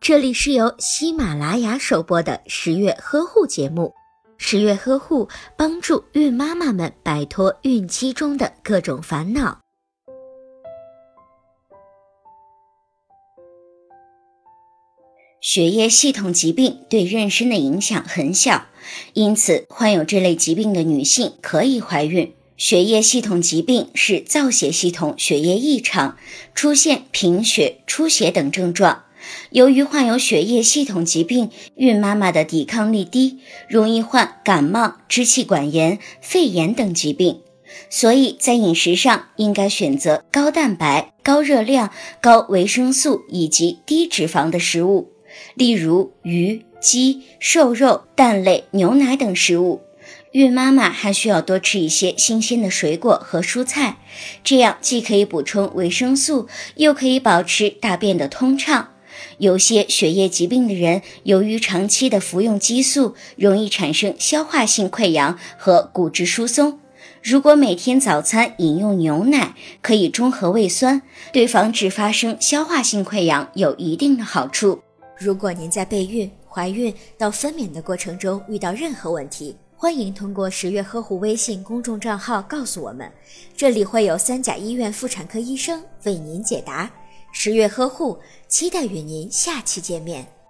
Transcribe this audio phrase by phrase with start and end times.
[0.00, 3.92] 这里是由喜马拉雅首播的十月呵护节目。
[4.36, 9.60] 十月呵护帮助孕妈妈们摆脱孕期中的各种烦恼。
[15.40, 18.66] 血液系统疾病对妊娠的影响很小，
[19.12, 22.34] 因此患有这类疾病的女性可以怀孕。
[22.56, 26.16] 血液系统疾病是造血系统血液异常，
[26.54, 29.03] 出现贫血、出血等症状。
[29.50, 33.38] 由于患有血液系统疾病，孕妈妈的抵抗力低，
[33.68, 37.40] 容易患感冒、支气管炎、肺炎等疾病。
[37.90, 45.12] 所以在饮食上应该选择高蛋白、高热量、高维生素以及低脂肪的食物。
[45.54, 49.80] 例如鱼、鸡、瘦肉、蛋类、牛奶等食物。
[50.32, 53.98] 孕妈妈还需要多吃一些新鲜的水果和蔬菜，
[54.42, 58.93] 这样既可以补充维生素，又可以保持大便的通畅。
[59.38, 66.80] 有些血液疾病的人，由于长期的服用激素，容易产生消化性溃疡和骨质疏松。
[67.22, 71.00] 如果每天早餐饮用牛奶，可以中和胃酸，
[71.32, 74.80] 对防止发生消化性溃疡有一定的好处。
[75.18, 83.10] 如果您在备孕、怀孕到分娩的过程中遇到任何问题，欢迎通过十月呵护微信公众账号告诉我们，
[83.56, 86.90] 这里会有三甲医院妇产科医生为您解答。
[87.36, 90.43] 十月呵护，期待与您下期见面。